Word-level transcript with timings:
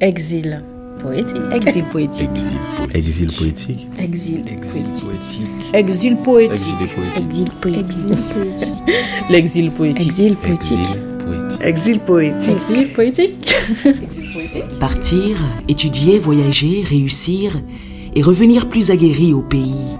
Exil 0.00 0.62
poétique. 1.02 1.36
Exil 1.52 1.82
poétique. 1.90 2.30
Exil 2.94 3.32
poétique. 3.32 3.88
Exil 3.98 4.44
poétique. 4.44 5.74
Exil 5.74 6.16
poétique. 6.16 6.54
Exil 7.24 7.50
poétique. 7.60 8.74
L'exil 9.28 9.70
poétique. 9.72 10.06
Exil 10.06 10.36
poétique. 10.36 10.78
Exil 11.60 11.98
poétique. 11.98 12.60
Exil 12.60 12.92
poétique. 12.94 13.54
Partir, 14.78 15.36
étudier, 15.66 16.20
voyager, 16.20 16.84
réussir 16.84 17.60
et 18.14 18.22
revenir 18.22 18.68
plus 18.68 18.92
aguerri 18.92 19.34
au 19.34 19.42
pays. 19.42 19.96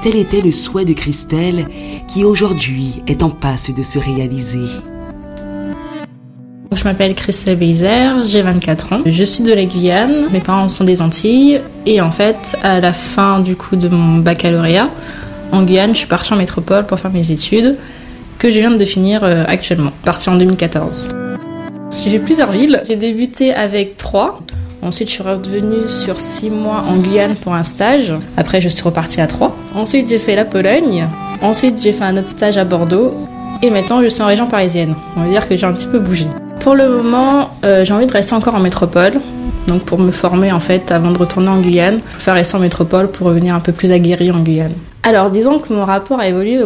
Tel 0.00 0.14
était 0.14 0.42
le 0.42 0.52
souhait 0.52 0.84
de 0.84 0.92
Christelle 0.92 1.66
qui 2.06 2.22
aujourd'hui 2.22 3.02
est 3.08 3.24
en 3.24 3.30
passe 3.30 3.74
de 3.74 3.82
se 3.82 3.98
réaliser. 3.98 4.68
Je 6.72 6.84
m'appelle 6.84 7.16
Christelle 7.16 7.56
Bézère, 7.56 8.22
j'ai 8.26 8.42
24 8.42 8.92
ans. 8.92 9.00
Je 9.04 9.24
suis 9.24 9.42
de 9.42 9.52
la 9.52 9.64
Guyane, 9.64 10.28
mes 10.32 10.38
parents 10.38 10.68
sont 10.68 10.84
des 10.84 11.02
Antilles 11.02 11.60
et 11.84 12.00
en 12.00 12.12
fait, 12.12 12.56
à 12.62 12.78
la 12.78 12.92
fin 12.92 13.40
du 13.40 13.56
coup 13.56 13.74
de 13.74 13.88
mon 13.88 14.18
baccalauréat, 14.18 14.88
en 15.50 15.64
Guyane, 15.64 15.92
je 15.94 15.98
suis 15.98 16.06
partie 16.06 16.32
en 16.32 16.36
métropole 16.36 16.86
pour 16.86 17.00
faire 17.00 17.10
mes 17.10 17.32
études 17.32 17.76
que 18.38 18.50
je 18.50 18.60
viens 18.60 18.70
de 18.70 18.84
finir 18.84 19.24
euh, 19.24 19.42
actuellement, 19.48 19.90
partie 20.04 20.28
en 20.30 20.36
2014. 20.36 21.08
J'ai 22.02 22.10
fait 22.10 22.18
plusieurs 22.20 22.52
villes. 22.52 22.82
J'ai 22.86 22.96
débuté 22.96 23.52
avec 23.52 23.96
Troyes. 23.96 24.38
Ensuite, 24.80 25.08
je 25.08 25.14
suis 25.14 25.22
revenue 25.22 25.88
sur 25.88 26.20
six 26.20 26.50
mois 26.50 26.84
en 26.88 26.96
Guyane 26.96 27.34
pour 27.34 27.52
un 27.52 27.64
stage. 27.64 28.14
Après, 28.36 28.60
je 28.60 28.68
suis 28.68 28.82
repartie 28.82 29.20
à 29.20 29.26
Troyes. 29.26 29.54
Ensuite, 29.74 30.08
j'ai 30.08 30.18
fait 30.18 30.36
la 30.36 30.44
Pologne. 30.44 31.06
Ensuite, 31.42 31.82
j'ai 31.82 31.92
fait 31.92 32.04
un 32.04 32.16
autre 32.16 32.28
stage 32.28 32.56
à 32.56 32.64
Bordeaux. 32.64 33.14
Et 33.62 33.70
maintenant, 33.70 34.02
je 34.02 34.08
suis 34.08 34.22
en 34.22 34.26
région 34.26 34.46
parisienne. 34.46 34.94
On 35.16 35.22
va 35.22 35.28
dire 35.28 35.48
que 35.48 35.56
j'ai 35.56 35.66
un 35.66 35.72
petit 35.72 35.86
peu 35.86 35.98
bougé. 35.98 36.26
Pour 36.60 36.74
le 36.74 36.88
moment, 36.88 37.50
euh, 37.64 37.84
j'ai 37.84 37.92
envie 37.92 38.06
de 38.06 38.12
rester 38.12 38.34
encore 38.34 38.54
en 38.54 38.60
métropole. 38.60 39.20
Donc 39.66 39.84
pour 39.84 39.98
me 39.98 40.10
former 40.10 40.52
en 40.52 40.60
fait 40.60 40.90
avant 40.90 41.10
de 41.10 41.18
retourner 41.18 41.48
en 41.48 41.60
Guyane, 41.60 42.00
je 42.18 42.22
faire 42.22 42.34
rester 42.34 42.56
en 42.56 42.60
métropole 42.60 43.10
pour 43.10 43.26
revenir 43.26 43.54
un 43.54 43.60
peu 43.60 43.72
plus 43.72 43.92
aguerri 43.92 44.30
en 44.30 44.40
Guyane. 44.40 44.72
Alors 45.02 45.30
disons 45.30 45.58
que 45.58 45.72
mon 45.72 45.84
rapport 45.84 46.18
a 46.20 46.28
évolué 46.28 46.60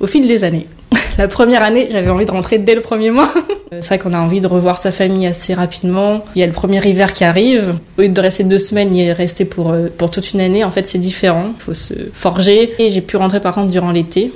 au, 0.00 0.06
fil 0.06 0.26
des 0.28 0.44
années. 0.44 0.66
La 1.18 1.28
première 1.28 1.62
année, 1.62 1.88
j'avais 1.90 2.10
envie 2.10 2.26
de 2.26 2.30
rentrer 2.30 2.58
dès 2.58 2.74
le 2.74 2.80
premier 2.80 3.10
mois. 3.10 3.28
Euh, 3.72 3.78
c'est 3.80 3.88
vrai 3.88 3.98
qu'on 3.98 4.12
a 4.12 4.20
envie 4.20 4.42
de 4.42 4.46
revoir 4.46 4.78
sa 4.78 4.90
famille 4.92 5.26
assez 5.26 5.54
rapidement. 5.54 6.22
Il 6.36 6.40
y 6.40 6.42
a 6.42 6.46
le 6.46 6.52
premier 6.52 6.86
hiver 6.86 7.14
qui 7.14 7.24
arrive. 7.24 7.78
Au 7.96 8.02
lieu 8.02 8.08
de 8.10 8.20
rester 8.20 8.44
deux 8.44 8.58
semaines, 8.58 8.94
y 8.94 9.10
rester 9.10 9.46
pour, 9.46 9.72
euh, 9.72 9.88
pour 9.96 10.10
toute 10.10 10.34
une 10.34 10.42
année. 10.42 10.64
En 10.64 10.70
fait, 10.70 10.86
c'est 10.86 10.98
différent. 10.98 11.54
Il 11.58 11.62
faut 11.62 11.72
se 11.72 11.94
forger. 12.12 12.74
Et 12.78 12.90
j'ai 12.90 13.00
pu 13.00 13.16
rentrer 13.16 13.40
par 13.40 13.54
contre 13.54 13.72
durant 13.72 13.90
l'été. 13.90 14.32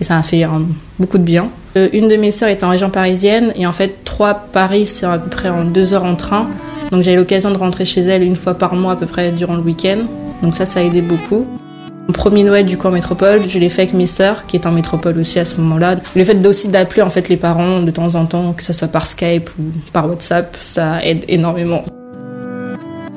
Et 0.00 0.04
ça 0.04 0.14
m'a 0.14 0.22
fait 0.22 0.44
beaucoup 0.98 1.18
de 1.18 1.22
bien. 1.22 1.50
Euh, 1.76 1.88
une 1.92 2.08
de 2.08 2.16
mes 2.16 2.30
sœurs 2.30 2.48
est 2.48 2.64
en 2.64 2.70
région 2.70 2.90
parisienne 2.90 3.52
et 3.54 3.66
en 3.66 3.72
fait, 3.72 4.02
trois 4.04 4.34
Paris, 4.34 4.86
c'est 4.86 5.06
à 5.06 5.18
peu 5.18 5.30
près 5.30 5.50
en 5.50 5.64
deux 5.64 5.94
heures 5.94 6.04
en 6.04 6.16
train. 6.16 6.48
Donc 6.90 7.02
j'ai 7.02 7.14
l'occasion 7.14 7.50
de 7.50 7.58
rentrer 7.58 7.84
chez 7.84 8.00
elle 8.00 8.22
une 8.22 8.36
fois 8.36 8.54
par 8.54 8.74
mois 8.74 8.92
à 8.92 8.96
peu 8.96 9.06
près 9.06 9.30
durant 9.30 9.54
le 9.54 9.62
week-end. 9.62 9.98
Donc 10.42 10.56
ça, 10.56 10.66
ça 10.66 10.80
a 10.80 10.82
aidé 10.82 11.02
beaucoup. 11.02 11.46
Mon 12.08 12.12
premier 12.12 12.42
Noël 12.42 12.66
du 12.66 12.76
coup 12.76 12.88
en 12.88 12.90
métropole, 12.90 13.48
je 13.48 13.58
l'ai 13.60 13.68
fait 13.68 13.82
avec 13.82 13.94
mes 13.94 14.06
sœurs 14.06 14.46
qui 14.46 14.56
étaient 14.56 14.66
en 14.66 14.72
métropole 14.72 15.16
aussi 15.18 15.38
à 15.38 15.44
ce 15.44 15.60
moment-là. 15.60 15.96
Le 16.16 16.24
fait 16.24 16.44
aussi 16.44 16.66
d'appeler 16.66 17.02
en 17.02 17.10
fait 17.10 17.28
les 17.28 17.36
parents 17.36 17.80
de 17.80 17.90
temps 17.92 18.16
en 18.16 18.26
temps, 18.26 18.52
que 18.52 18.64
ce 18.64 18.72
soit 18.72 18.88
par 18.88 19.06
Skype 19.06 19.48
ou 19.60 19.62
par 19.92 20.08
WhatsApp, 20.08 20.56
ça 20.58 21.04
aide 21.04 21.24
énormément. 21.28 21.84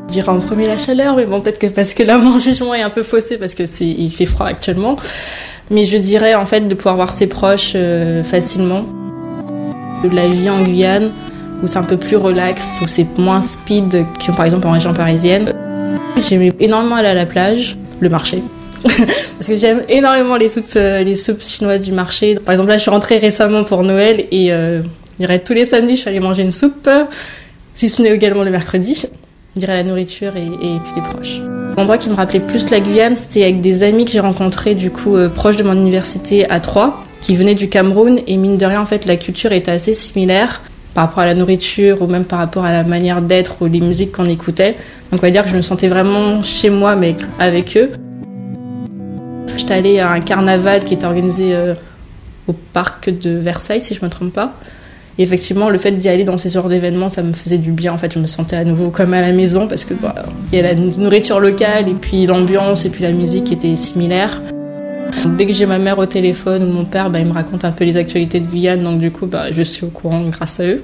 Je 0.10 0.14
dirais 0.14 0.30
en 0.30 0.40
premier 0.40 0.68
la 0.68 0.78
chaleur, 0.78 1.16
mais 1.16 1.26
bon 1.26 1.42
peut-être 1.42 1.58
que 1.58 1.66
parce 1.66 1.96
que 1.96 2.04
là 2.04 2.18
mon 2.20 2.38
jugement 2.38 2.76
est 2.76 2.84
un 2.84 2.92
peu 2.92 3.02
faussé 3.02 3.40
parce 3.40 3.56
que 3.56 3.64
il 3.84 4.12
fait 4.12 4.28
froid 4.28 4.46
actuellement. 4.46 4.96
Mais 5.72 5.86
je 5.86 5.98
dirais 5.98 6.36
en 6.36 6.46
fait 6.46 6.62
de 6.62 6.76
pouvoir 6.76 6.96
voir 6.96 7.14
ses 7.14 7.28
proches 7.28 7.74
euh, 7.76 8.24
facilement. 8.24 8.86
De 10.04 10.10
la 10.14 10.28
vie 10.28 10.50
en 10.50 10.62
Guyane, 10.62 11.12
où 11.62 11.68
c'est 11.68 11.78
un 11.78 11.84
peu 11.84 11.96
plus 11.96 12.18
relax, 12.18 12.80
où 12.84 12.88
c'est 12.88 13.08
moins 13.18 13.42
speed 13.42 14.06
que 14.20 14.32
par 14.34 14.46
exemple 14.46 14.68
en 14.68 14.72
région 14.72 14.94
parisienne. 14.94 15.54
J'aimais 16.28 16.52
énormément 16.60 16.96
aller 16.96 17.08
à 17.08 17.14
la 17.14 17.26
plage, 17.26 17.78
le 18.02 18.10
marché. 18.10 18.44
Parce 18.84 19.48
que 19.48 19.58
j'aime 19.58 19.82
énormément 19.88 20.36
les 20.36 20.50
soupes, 20.50 20.76
euh, 20.76 21.04
les 21.04 21.16
soupes 21.16 21.42
chinoises 21.42 21.86
du 21.86 21.94
marché. 21.94 22.36
Par 22.36 22.54
exemple 22.54 22.70
là, 22.70 22.78
je 22.78 22.82
suis 22.82 22.92
rentrée 22.92 23.18
récemment 23.18 23.64
pour 23.64 23.84
Noël 23.84 24.26
et 24.32 24.52
euh, 24.52 24.82
tous 25.46 25.54
les 25.54 25.66
samedis, 25.66 25.96
je 25.96 26.02
suis 26.02 26.10
allée 26.10 26.20
manger 26.20 26.44
une 26.44 26.52
soupe, 26.52 26.90
si 27.74 27.90
ce 27.90 28.02
n'est 28.02 28.12
également 28.12 28.44
le 28.44 28.52
mercredi. 28.52 29.06
Je 29.56 29.60
dirais 29.60 29.76
la 29.76 29.84
nourriture 29.84 30.36
et, 30.36 30.46
et 30.46 30.80
puis 30.84 30.94
les 30.96 31.02
proches. 31.02 31.53
L'endroit 31.78 31.98
qui 31.98 32.10
me 32.10 32.14
rappelait 32.14 32.40
plus 32.40 32.70
la 32.70 32.80
Guyane, 32.80 33.16
c'était 33.16 33.44
avec 33.44 33.62
des 33.62 33.82
amis 33.82 34.06
que 34.06 34.12
j'ai 34.12 34.20
rencontrés 34.20 34.76
du 34.76 34.92
coup 34.92 35.16
euh, 35.16 35.28
proches 35.28 35.58
de 35.58 35.64
mon 35.64 35.74
université 35.74 36.48
à 36.50 36.60
Troyes, 36.60 36.96
qui 37.22 37.36
venaient 37.36 37.56
du 37.56 37.68
Cameroun 37.68 38.20
et 38.28 38.38
mine 38.38 38.58
de 38.58 38.66
rien 38.66 38.82
en 38.82 38.86
fait 38.86 39.06
la 39.06 39.16
culture 39.16 39.52
était 39.52 39.72
assez 39.72 39.94
similaire 39.94 40.62
par 40.94 41.06
rapport 41.06 41.24
à 41.24 41.26
la 41.26 41.34
nourriture 41.34 42.02
ou 42.04 42.08
même 42.08 42.26
par 42.26 42.38
rapport 42.38 42.64
à 42.64 42.72
la 42.72 42.84
manière 42.84 43.22
d'être 43.22 43.62
ou 43.62 43.66
les 43.66 43.80
musiques 43.80 44.12
qu'on 44.12 44.26
écoutait. 44.26 44.74
Donc 45.12 45.22
on 45.24 45.26
va 45.26 45.32
dire 45.32 45.44
que 45.44 45.50
je 45.50 45.56
me 45.56 45.64
sentais 45.64 45.88
vraiment 45.88 46.44
chez 46.44 46.70
moi 46.70 46.96
mais 46.96 47.16
avec 47.40 47.76
eux. 47.76 47.90
J'étais 49.58 49.74
allée 49.74 50.00
à 50.00 50.12
un 50.12 50.20
carnaval 50.20 50.84
qui 50.84 50.94
était 50.94 51.06
organisé 51.06 51.56
euh, 51.56 51.74
au 52.48 52.54
parc 52.54 53.10
de 53.10 53.32
Versailles 53.32 53.82
si 53.82 53.96
je 53.96 54.06
me 54.06 54.10
trompe 54.10 54.34
pas. 54.34 54.54
Et 55.18 55.24
effectivement, 55.24 55.70
le 55.70 55.78
fait 55.78 55.92
d'y 55.92 56.10
aller 56.10 56.24
dans 56.24 56.38
ces 56.38 56.50
genres 56.50 56.70
d'événements, 56.70 57.10
ça 57.10 57.22
me 57.22 57.34
faisait 57.34 57.60
du 57.60 57.72
bien. 57.72 57.94
En 57.94 57.98
fait, 57.98 58.12
je 58.12 58.20
me 58.20 58.26
sentais 58.26 58.56
à 58.56 58.64
nouveau 58.64 58.90
comme 58.90 59.14
à 59.14 59.22
la 59.22 59.32
maison 59.32 59.68
parce 59.68 59.86
que 59.86 59.94
il 60.52 60.58
y 60.58 60.60
a 60.60 60.64
la 60.64 60.76
nourriture 60.76 61.40
locale 61.40 61.88
et 61.88 61.94
puis 61.94 62.26
l'ambiance 62.26 62.86
et 62.86 62.90
puis 62.90 63.04
la 63.04 63.12
musique 63.12 63.46
qui 63.46 63.54
était 63.54 63.76
similaire. 63.76 64.42
Dès 65.38 65.46
que 65.46 65.54
j'ai 65.54 65.68
ma 65.68 65.78
mère 65.78 66.00
au 66.00 66.06
téléphone 66.08 66.64
ou 66.64 66.68
mon 66.68 66.86
père, 66.86 67.10
bah, 67.10 67.20
il 67.20 67.28
me 67.28 67.34
raconte 67.34 67.64
un 67.64 67.72
peu 67.72 67.86
les 67.86 67.98
actualités 67.98 68.40
de 68.40 68.48
Guyane, 68.48 68.82
donc 68.82 69.00
du 69.00 69.12
coup, 69.12 69.28
bah, 69.28 69.52
je 69.52 69.62
suis 69.62 69.86
au 69.86 69.90
courant 69.90 70.24
grâce 70.30 70.60
à 70.60 70.66
eux. 70.66 70.84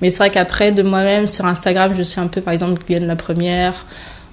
Mais 0.00 0.10
c'est 0.10 0.18
vrai 0.18 0.30
qu'après, 0.30 0.72
de 0.72 0.82
moi-même, 0.82 1.26
sur 1.26 1.46
Instagram, 1.46 1.92
je 1.96 2.02
suis 2.02 2.20
un 2.20 2.28
peu, 2.28 2.40
par 2.40 2.54
exemple, 2.54 2.80
Guyane 2.86 3.06
la 3.06 3.16
première, 3.16 3.86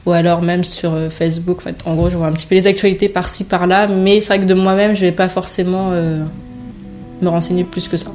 ou 0.06 0.12
alors 0.12 0.42
même 0.42 0.64
sur 0.64 0.94
euh, 0.94 1.10
Facebook. 1.10 1.60
En, 1.60 1.62
fait, 1.62 1.76
en 1.86 1.96
gros, 1.96 2.10
je 2.10 2.16
vois 2.16 2.28
un 2.28 2.32
petit 2.32 2.46
peu 2.46 2.56
les 2.56 2.68
actualités 2.68 3.10
par-ci, 3.10 3.44
par-là, 3.46 3.88
mais 3.88 4.22
c'est 4.22 4.28
vrai 4.28 4.40
que 4.40 4.46
de 4.46 4.54
moi-même, 4.54 4.96
je 4.96 5.02
vais 5.02 5.12
pas 5.12 5.28
forcément 5.28 5.90
euh, 5.92 6.24
me 7.22 7.30
renseigner 7.30 7.64
plus 7.64 7.88
que 7.88 7.98
ça. 7.98 8.12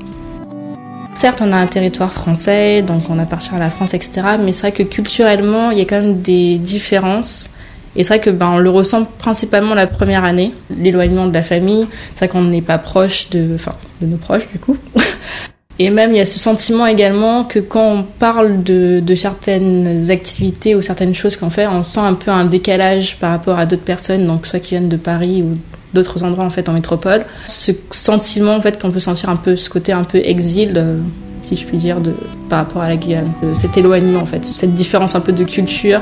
Certes, 1.19 1.41
on 1.43 1.53
a 1.53 1.57
un 1.57 1.67
territoire 1.67 2.13
français, 2.13 2.81
donc 2.83 3.11
on 3.11 3.19
appartient 3.19 3.53
à 3.53 3.59
la 3.59 3.71
France, 3.71 3.93
etc. 3.93 4.23
Mais 4.39 4.53
c'est 4.53 4.61
vrai 4.69 4.73
que 4.73 4.85
culturellement, 4.85 5.73
il 5.73 5.79
y 5.79 5.81
a 5.81 5.85
quand 5.85 6.01
même 6.01 6.23
des 6.23 6.59
différences. 6.59 7.51
Et 7.97 8.05
c'est 8.05 8.15
vrai 8.15 8.21
que 8.21 8.31
ben, 8.31 8.51
on 8.51 8.59
le 8.59 8.71
ressent 8.71 9.05
principalement 9.05 9.75
la 9.75 9.89
première 9.89 10.23
année, 10.23 10.55
l'éloignement 10.71 11.27
de 11.27 11.35
la 11.35 11.43
famille. 11.43 11.89
C'est 12.15 12.27
vrai 12.27 12.29
qu'on 12.29 12.45
n'est 12.45 12.63
pas 12.63 12.79
proche 12.79 13.31
de, 13.31 13.57
enfin, 13.57 13.75
de 14.01 14.07
nos 14.07 14.17
proches 14.17 14.49
du 14.53 14.61
coup. 14.61 14.77
Et 15.81 15.91
même 15.91 16.13
il 16.13 16.19
y 16.19 16.21
a 16.21 16.27
ce 16.27 16.39
sentiment 16.39 16.87
également 16.87 17.43
que 17.43 17.59
quand 17.59 17.91
on 17.91 18.03
parle 18.05 18.63
de, 18.63 19.01
de 19.01 19.15
certaines 19.17 20.13
activités 20.13 20.77
ou 20.77 20.83
certaines 20.83 21.15
choses 21.15 21.37
qu'on 21.37 21.51
fait, 21.51 21.67
on 21.67 21.83
sent 21.83 22.01
un 22.01 22.15
peu 22.15 22.31
un 22.31 22.45
décalage 22.45 23.17
par 23.19 23.31
rapport 23.31 23.59
à 23.59 23.67
d'autres 23.67 23.83
personnes, 23.83 24.25
donc 24.25 24.47
soit 24.47 24.61
qui 24.61 24.71
viennent 24.71 24.89
de 24.89 24.97
Paris 24.97 25.43
ou 25.43 25.57
d'autres 25.95 26.25
endroits 26.25 26.45
en 26.45 26.51
fait 26.51 26.69
en 26.69 26.73
métropole. 26.73 27.25
Ce 27.47 27.73
sentiment 27.91 28.55
en 28.55 28.61
fait 28.61 28.81
qu'on 28.81 28.91
peut 28.91 29.01
sentir 29.01 29.31
un 29.31 29.37
peu 29.37 29.57
ce 29.57 29.71
côté 29.71 29.93
un 29.93 30.05
peu 30.05 30.19
exil, 30.19 30.75
euh, 30.77 30.99
si 31.45 31.57
je 31.57 31.65
puis 31.65 31.79
dire, 31.79 32.01
de, 32.01 32.13
par 32.49 32.61
rapport 32.61 32.83
à 32.83 32.89
la 32.89 32.97
Guyane. 32.97 33.31
Euh, 33.43 33.55
cet 33.55 33.77
éloignement 33.77 34.21
en 34.21 34.27
fait, 34.27 34.45
cette 34.45 34.75
différence 34.75 35.15
un 35.15 35.21
peu 35.21 35.33
de 35.33 35.45
culture, 35.45 36.01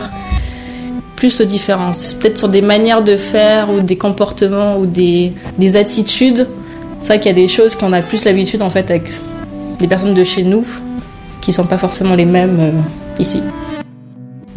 plus 1.14 1.41
aux 1.41 1.44
différences. 1.44 2.14
Peut-être 2.14 2.38
sur 2.38 2.48
des 2.48 2.62
manières 2.62 3.02
de 3.02 3.16
faire 3.16 3.70
ou 3.70 3.80
des 3.80 3.97
comportements 3.97 4.78
ou 4.78 4.86
des, 4.86 5.32
des 5.58 5.76
attitudes. 5.76 6.47
C'est 7.00 7.08
vrai 7.08 7.20
qu'il 7.20 7.30
y 7.30 7.34
a 7.34 7.36
des 7.41 7.48
choses 7.48 7.76
qu'on 7.76 7.92
a 7.92 8.03
plus 8.03 8.24
l'habitude 8.24 8.62
en 8.62 8.70
fait 8.70 8.91
avec 8.91 9.10
les 9.80 9.86
personnes 9.86 10.14
de 10.14 10.24
chez 10.24 10.42
nous 10.42 10.66
qui 11.41 11.53
sont 11.53 11.64
pas 11.64 11.78
forcément 11.78 12.14
les 12.14 12.24
mêmes 12.24 12.58
euh, 12.58 13.20
ici. 13.20 13.41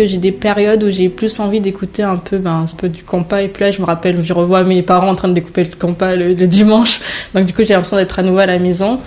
J'ai 0.06 0.18
des 0.18 0.32
périodes 0.32 0.82
où 0.84 0.90
j'ai 0.90 1.10
plus 1.10 1.42
envie 1.42 1.60
d'écouter 1.60 2.04
un 2.04 2.16
peu, 2.16 2.38
ben, 2.38 2.66
un 2.66 2.76
peu 2.78 2.88
du 2.88 3.04
compas. 3.04 3.42
Et 3.42 3.50
puis 3.50 3.66
là, 3.66 3.72
je 3.72 3.82
me 3.82 3.86
rappelle, 3.86 4.24
je 4.24 4.32
revois 4.32 4.64
mes 4.64 4.82
parents 4.82 5.10
en 5.10 5.16
train 5.16 5.28
de 5.28 5.34
découper 5.34 5.66
le 5.66 5.76
compas 5.78 6.16
le, 6.16 6.34
dimanche. 6.48 7.02
Donc 7.34 7.46
du 7.46 7.54
coup, 7.54 7.64
j'ai 7.64 7.74
l'impression 7.74 7.98
d'être 7.98 8.18
à 8.18 8.24
nouveau 8.24 8.38
à 8.38 8.46
la 8.46 8.60
maison. 8.60 9.02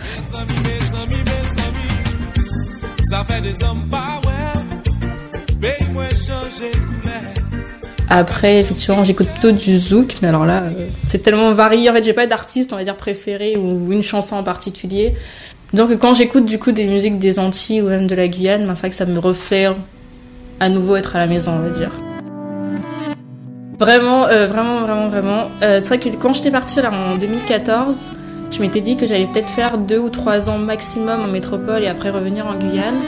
Après, 8.11 8.61
effectivement, 8.61 9.03
j'écoute 9.03 9.29
plutôt 9.29 9.53
du 9.53 9.79
zouk, 9.79 10.17
mais 10.21 10.29
alors 10.29 10.45
là, 10.45 10.65
euh, 10.65 10.89
c'est 11.07 11.23
tellement 11.23 11.53
varié. 11.53 11.89
En 11.89 11.95
fait, 11.95 12.05
j'ai 12.05 12.13
pas 12.13 12.27
d'artiste, 12.27 12.75
on 12.75 12.77
va 12.77 12.85
dire, 12.85 12.99
préféré 12.99 13.57
ou 13.57 13.91
une 13.93 14.03
chanson 14.03 14.37
en 14.37 14.43
particulier. 14.43 15.15
Donc 15.73 15.91
quand 15.97 16.13
j'écoute 16.13 16.45
du 16.45 16.59
coup 16.59 16.73
des 16.73 16.87
musiques 16.87 17.19
des 17.19 17.39
Antilles 17.39 17.81
ou 17.81 17.89
même 17.89 18.07
de 18.07 18.15
la 18.15 18.29
Guyane, 18.29 18.67
ben, 18.67 18.75
c'est 18.75 18.81
vrai 18.81 18.91
que 18.91 18.95
ça 18.95 19.07
me 19.07 19.19
refait 19.19 19.69
à 20.63 20.69
nouveau 20.69 20.95
être 20.95 21.17
à 21.17 21.19
la 21.19 21.27
maison, 21.27 21.53
on 21.57 21.59
va 21.59 21.71
dire. 21.71 21.91
Vraiment, 23.81 24.27
euh, 24.27 24.47
vraiment, 24.47 24.83
vraiment, 24.83 25.09
vraiment. 25.09 25.43
Euh, 25.63 25.81
c'est 25.81 25.97
vrai 25.97 25.99
que 25.99 26.17
quand 26.17 26.33
j'étais 26.35 26.53
partie 26.53 26.81
là 26.81 26.93
en 26.93 27.17
2014, 27.17 28.11
je 28.49 28.61
m'étais 28.61 28.81
dit 28.81 28.97
que 28.97 29.05
j'allais 29.05 29.27
peut-être 29.27 29.51
faire 29.51 29.77
deux 29.77 29.99
ou 29.99 30.09
trois 30.09 30.49
ans 30.49 30.59
maximum 30.59 31.23
en 31.23 31.27
métropole 31.27 31.83
et 31.83 31.89
après 31.89 32.11
revenir 32.11 32.47
en 32.47 32.55
Guyane. 32.55 33.01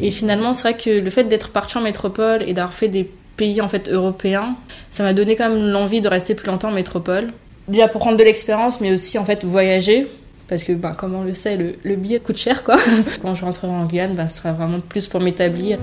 Et 0.00 0.10
finalement, 0.10 0.54
c'est 0.54 0.62
vrai 0.62 0.76
que 0.76 0.90
le 0.90 1.10
fait 1.10 1.24
d'être 1.24 1.50
partie 1.50 1.78
en 1.78 1.82
métropole 1.82 2.42
et 2.42 2.52
d'avoir 2.52 2.74
fait 2.74 2.88
des 2.88 3.08
pays 3.36 3.60
en 3.60 3.68
fait 3.68 3.88
européens, 3.88 4.56
ça 4.90 5.04
m'a 5.04 5.12
donné 5.12 5.36
quand 5.36 5.50
même 5.50 5.70
l'envie 5.70 6.00
de 6.00 6.08
rester 6.08 6.34
plus 6.34 6.48
longtemps 6.48 6.70
en 6.70 6.72
métropole. 6.72 7.32
Déjà 7.68 7.86
pour 7.86 8.00
prendre 8.00 8.16
de 8.16 8.24
l'expérience, 8.24 8.80
mais 8.80 8.92
aussi 8.92 9.18
en 9.18 9.24
fait 9.24 9.44
voyager. 9.44 10.08
Parce 10.48 10.64
que, 10.64 10.72
ben, 10.72 10.94
comme 10.94 11.14
on 11.14 11.22
le 11.22 11.34
sait, 11.34 11.56
le, 11.56 11.94
billet 11.94 12.18
coûte 12.18 12.38
cher, 12.38 12.64
quoi. 12.64 12.76
Quand 13.22 13.36
je 13.36 13.44
rentrerai 13.44 13.68
en 13.68 13.84
Guyane, 13.84 14.16
ben, 14.16 14.26
ce 14.26 14.38
sera 14.38 14.52
vraiment 14.52 14.80
plus 14.80 15.06
pour 15.06 15.20
m'établir. 15.20 15.78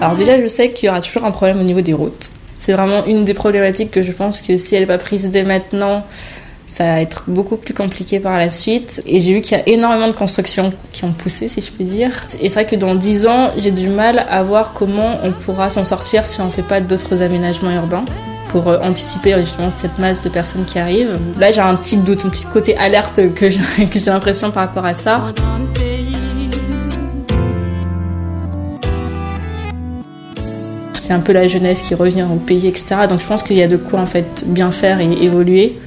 Alors 0.00 0.16
déjà, 0.16 0.40
je 0.40 0.46
sais 0.46 0.70
qu'il 0.70 0.86
y 0.86 0.90
aura 0.90 1.00
toujours 1.00 1.24
un 1.24 1.30
problème 1.30 1.60
au 1.60 1.64
niveau 1.64 1.80
des 1.80 1.92
routes. 1.92 2.30
C'est 2.58 2.72
vraiment 2.72 3.04
une 3.04 3.24
des 3.24 3.34
problématiques 3.34 3.90
que 3.90 4.02
je 4.02 4.12
pense 4.12 4.40
que 4.40 4.56
si 4.56 4.74
elle 4.74 4.82
n'est 4.82 4.86
pas 4.86 4.98
prise 4.98 5.30
dès 5.30 5.42
maintenant, 5.42 6.04
ça 6.66 6.84
va 6.84 7.00
être 7.00 7.24
beaucoup 7.28 7.56
plus 7.56 7.74
compliqué 7.74 8.18
par 8.18 8.38
la 8.38 8.50
suite. 8.50 9.02
Et 9.06 9.20
j'ai 9.20 9.34
vu 9.34 9.40
qu'il 9.40 9.56
y 9.56 9.60
a 9.60 9.68
énormément 9.68 10.08
de 10.08 10.12
constructions 10.12 10.72
qui 10.92 11.04
ont 11.04 11.12
poussé, 11.12 11.48
si 11.48 11.60
je 11.60 11.70
puis 11.70 11.84
dire. 11.84 12.26
Et 12.40 12.48
c'est 12.48 12.54
vrai 12.62 12.66
que 12.66 12.76
dans 12.76 12.94
10 12.94 13.26
ans, 13.26 13.52
j'ai 13.56 13.70
du 13.70 13.88
mal 13.88 14.26
à 14.28 14.42
voir 14.42 14.72
comment 14.72 15.18
on 15.22 15.32
pourra 15.32 15.70
s'en 15.70 15.84
sortir 15.84 16.26
si 16.26 16.40
on 16.40 16.46
ne 16.46 16.50
fait 16.50 16.62
pas 16.62 16.80
d'autres 16.80 17.22
aménagements 17.22 17.72
urbains 17.72 18.04
pour 18.48 18.68
euh, 18.68 18.78
anticiper 18.82 19.34
justement 19.38 19.70
cette 19.70 19.98
masse 19.98 20.22
de 20.22 20.28
personnes 20.28 20.64
qui 20.64 20.78
arrivent. 20.78 21.18
Là, 21.38 21.50
j'ai 21.50 21.60
un 21.60 21.74
petit 21.76 21.96
doute, 21.96 22.24
un 22.24 22.30
petit 22.30 22.46
côté 22.46 22.76
alerte 22.76 23.34
que 23.34 23.50
j'ai 23.50 23.60
l'impression 24.06 24.50
par 24.50 24.66
rapport 24.66 24.84
à 24.84 24.94
ça. 24.94 25.22
C'est 31.06 31.12
un 31.12 31.20
peu 31.20 31.32
la 31.32 31.46
jeunesse 31.46 31.82
qui 31.82 31.94
revient 31.94 32.26
au 32.28 32.34
pays, 32.34 32.66
etc. 32.66 32.96
Donc 33.08 33.20
je 33.20 33.26
pense 33.26 33.44
qu'il 33.44 33.56
y 33.56 33.62
a 33.62 33.68
de 33.68 33.76
quoi 33.76 34.00
en 34.00 34.06
fait 34.06 34.44
bien 34.48 34.72
faire 34.72 34.98
et 34.98 35.12
évoluer. 35.22 35.78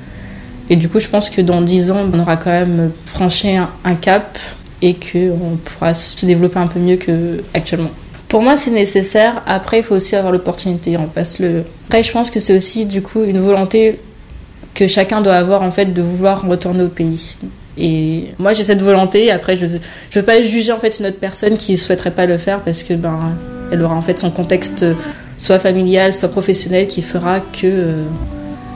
Et 0.70 0.78
du 0.78 0.88
coup, 0.88 1.02
je 1.02 1.10
pense 1.10 1.30
que 1.30 1.42
dans 1.42 1.60
10 1.60 1.92
ans, 1.92 2.10
on 2.14 2.20
aura 2.20 2.38
quand 2.38 2.52
même 2.52 2.92
franchi 3.04 3.50
un, 3.58 3.96
cap 3.96 4.40
et 4.82 4.94
qu'on 4.94 5.58
pourra 5.58 5.94
se 5.94 6.26
développer 6.26 6.60
un 6.60 6.68
peu 6.68 6.80
mieux 6.80 6.96
qu'actuellement. 6.96 7.90
Pour 8.30 8.42
moi, 8.42 8.56
c'est 8.56 8.72
nécessaire. 8.72 9.44
Après, 9.46 9.80
il 9.80 9.84
faut 9.84 9.96
aussi 9.96 10.16
avoir 10.16 10.32
l'opportunité. 10.32 10.96
On 10.96 11.08
passe 11.08 11.40
le. 11.40 11.66
Après, 11.90 12.02
je 12.02 12.14
pense 12.14 12.32
que 12.32 12.40
c'est 12.40 12.56
aussi 12.56 12.86
du 12.86 13.02
coup 13.02 13.22
une 13.26 13.40
volonté 13.40 14.00
que 14.74 14.88
chacun 14.88 15.20
doit 15.20 15.36
avoir 15.36 15.64
en 15.64 15.72
fait 15.72 15.88
de 15.88 16.02
vouloir 16.02 16.48
retourner 16.48 16.84
au 16.84 16.88
pays. 16.88 17.36
Et 17.78 18.28
moi, 18.38 18.54
j'ai 18.54 18.64
cette 18.64 18.82
volonté. 18.82 19.32
Après, 19.32 19.58
je 19.58 19.66
ne 19.66 19.80
veux 20.14 20.24
pas 20.24 20.42
juger 20.42 20.72
en 20.72 20.80
fait 20.80 20.98
une 20.98 21.08
autre 21.08 21.20
personne 21.20 21.58
qui 21.58 21.76
souhaiterait 21.76 22.12
pas 22.12 22.26
le 22.26 22.38
faire 22.38 22.62
parce 22.62 22.84
que 22.84 22.94
ben 22.94 23.36
elle 23.72 23.82
aura 23.82 23.96
en 23.96 24.02
fait 24.02 24.20
son 24.20 24.32
contexte 24.32 24.86
soit 25.38 25.60
familial, 25.60 26.14
soit 26.14 26.30
professionnel 26.30 26.88
qui 26.88 27.02
fera 27.02 27.40
que 27.40 27.66
euh, 27.66 28.04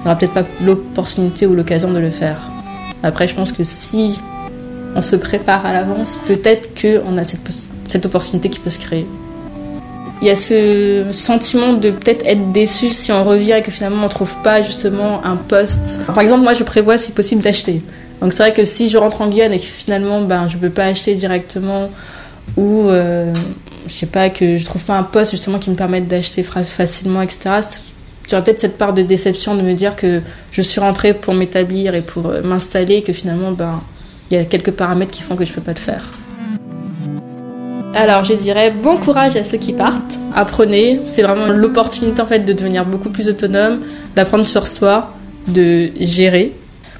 n'aura 0.03 0.17
peut-être 0.17 0.33
pas 0.33 0.43
l'opportunité 0.65 1.45
ou 1.45 1.53
l'occasion 1.53 1.91
de 1.91 1.99
le 1.99 2.11
faire. 2.11 2.37
Après, 3.03 3.27
je 3.27 3.35
pense 3.35 3.51
que 3.51 3.63
si 3.63 4.19
on 4.95 5.01
se 5.01 5.15
prépare 5.15 5.65
à 5.65 5.73
l'avance, 5.73 6.17
peut-être 6.25 6.69
qu'on 6.79 7.17
a 7.17 7.23
cette, 7.23 7.41
cette 7.87 8.05
opportunité 8.05 8.49
qui 8.49 8.59
peut 8.59 8.69
se 8.69 8.79
créer. 8.79 9.07
Il 10.21 10.27
y 10.27 10.29
a 10.29 10.37
ce 10.37 11.07
sentiment 11.11 11.73
de 11.73 11.91
peut-être 11.91 12.25
être 12.25 12.53
déçu 12.53 12.91
si 12.91 13.11
on 13.11 13.25
revient 13.25 13.55
et 13.57 13.61
que 13.61 13.71
finalement 13.71 14.05
on 14.05 14.09
trouve 14.09 14.33
pas 14.41 14.61
justement 14.61 15.25
un 15.25 15.35
poste. 15.35 15.99
Par 16.05 16.21
exemple, 16.21 16.43
moi 16.43 16.53
je 16.53 16.63
prévois 16.63 16.97
si 16.97 17.11
possible 17.11 17.41
d'acheter. 17.41 17.81
Donc 18.21 18.31
c'est 18.31 18.43
vrai 18.43 18.53
que 18.53 18.63
si 18.63 18.87
je 18.87 18.97
rentre 18.97 19.19
en 19.19 19.27
Guyane 19.27 19.51
et 19.51 19.59
que 19.59 19.65
finalement 19.65 20.21
ben, 20.21 20.47
je 20.47 20.57
peux 20.57 20.69
pas 20.69 20.85
acheter 20.85 21.15
directement 21.15 21.89
ou 22.57 22.87
euh, 22.89 23.33
je 23.87 23.91
sais 23.91 24.05
pas 24.05 24.29
que 24.29 24.57
je 24.57 24.65
trouve 24.65 24.83
pas 24.83 24.97
un 24.97 25.03
poste 25.03 25.31
justement 25.31 25.59
qui 25.59 25.69
me 25.69 25.75
permette 25.75 26.07
d'acheter 26.07 26.43
facilement, 26.43 27.21
etc 27.21 27.61
j'aurais 28.29 28.43
peut-être 28.43 28.59
cette 28.59 28.77
part 28.77 28.93
de 28.93 29.01
déception 29.01 29.55
de 29.55 29.61
me 29.61 29.73
dire 29.73 29.95
que 29.95 30.21
je 30.51 30.61
suis 30.61 30.79
rentrée 30.79 31.13
pour 31.13 31.33
m'établir 31.33 31.95
et 31.95 32.01
pour 32.01 32.27
euh, 32.27 32.41
m'installer 32.41 32.95
et 32.95 33.01
que 33.01 33.13
finalement, 33.13 33.51
ben, 33.51 33.81
il 34.31 34.37
y 34.37 34.39
a 34.39 34.45
quelques 34.45 34.71
paramètres 34.71 35.11
qui 35.11 35.21
font 35.21 35.35
que 35.35 35.45
je 35.45 35.53
peux 35.53 35.61
pas 35.61 35.73
le 35.73 35.79
faire. 35.79 36.09
Alors, 37.95 38.23
je 38.23 38.33
dirais 38.33 38.71
bon 38.71 38.97
courage 38.97 39.35
à 39.35 39.43
ceux 39.43 39.59
qui 39.59 39.73
partent. 39.73 40.17
Apprenez, 40.33 41.01
c'est 41.07 41.21
vraiment 41.21 41.47
l'opportunité 41.47 42.21
en 42.21 42.25
fait 42.25 42.39
de 42.39 42.53
devenir 42.53 42.85
beaucoup 42.85 43.11
plus 43.11 43.29
autonome, 43.29 43.81
d'apprendre 44.15 44.47
sur 44.47 44.67
soi, 44.67 45.13
de 45.47 45.91
gérer. 45.99 46.53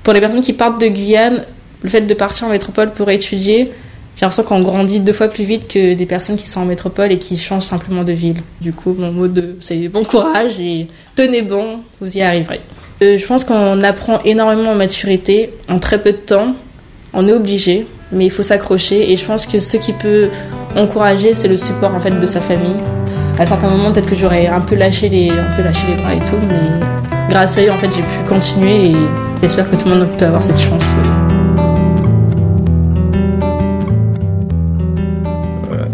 Pour 0.03 0.13
les 0.13 0.19
personnes 0.19 0.41
qui 0.41 0.53
partent 0.53 0.79
de 0.79 0.87
Guyane, 0.87 1.45
le 1.81 1.89
fait 1.89 2.01
de 2.01 2.13
partir 2.13 2.47
en 2.47 2.51
métropole 2.51 2.91
pour 2.91 3.09
étudier, 3.09 3.71
j'ai 4.15 4.25
l'impression 4.25 4.43
qu'on 4.43 4.61
grandit 4.61 4.99
deux 4.99 5.13
fois 5.13 5.27
plus 5.27 5.43
vite 5.43 5.67
que 5.67 5.95
des 5.95 6.05
personnes 6.05 6.35
qui 6.35 6.47
sont 6.47 6.61
en 6.61 6.65
métropole 6.65 7.11
et 7.11 7.17
qui 7.17 7.35
changent 7.35 7.63
simplement 7.63 8.03
de 8.03 8.13
ville. 8.13 8.37
Du 8.61 8.71
coup, 8.71 8.95
mon 8.97 9.11
mot 9.11 9.27
de 9.27 9.55
c'est 9.59 9.87
bon 9.87 10.03
courage 10.03 10.59
et 10.59 10.87
tenez 11.15 11.41
bon, 11.41 11.79
vous 11.99 12.17
y 12.17 12.21
arriverez. 12.21 12.61
Euh, 13.01 13.17
je 13.17 13.25
pense 13.25 13.43
qu'on 13.43 13.81
apprend 13.81 14.19
énormément 14.23 14.71
en 14.71 14.75
maturité 14.75 15.51
en 15.67 15.79
très 15.79 16.01
peu 16.01 16.11
de 16.11 16.17
temps. 16.17 16.53
On 17.13 17.27
est 17.27 17.33
obligé, 17.33 17.87
mais 18.11 18.25
il 18.25 18.31
faut 18.31 18.43
s'accrocher. 18.43 19.11
Et 19.11 19.15
je 19.15 19.25
pense 19.25 19.47
que 19.47 19.59
ce 19.59 19.77
qui 19.77 19.93
peut 19.93 20.29
encourager, 20.75 21.33
c'est 21.33 21.47
le 21.47 21.57
support 21.57 21.93
en 21.93 21.99
fait 21.99 22.11
de 22.11 22.25
sa 22.25 22.39
famille. 22.39 22.77
À 23.39 23.47
certains 23.47 23.69
moments, 23.69 23.91
peut-être 23.91 24.09
que 24.09 24.15
j'aurais 24.15 24.45
un 24.45 24.61
peu 24.61 24.75
lâché 24.75 25.09
les, 25.09 25.31
un 25.31 25.55
peu 25.55 25.63
lâché 25.63 25.87
les 25.87 25.95
bras 25.95 26.13
et 26.13 26.19
tout, 26.19 26.37
mais 26.47 26.79
grâce 27.29 27.57
à 27.57 27.63
eux, 27.63 27.71
en 27.71 27.77
fait, 27.77 27.89
j'ai 27.95 28.03
pu 28.03 28.29
continuer 28.29 28.91
et 28.91 28.95
j'espère 29.41 29.69
que 29.71 29.75
tout 29.75 29.89
le 29.89 29.95
monde 29.95 30.07
peut 30.17 30.25
avoir 30.25 30.43
cette 30.43 30.59
chance. 30.59 30.95